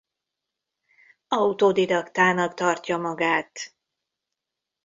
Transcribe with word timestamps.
Autodidaktának 1.29 2.53
tartja 2.53 2.97
magát. 2.97 3.73